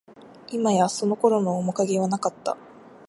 [0.49, 2.57] いまや、その頃の面影はなかった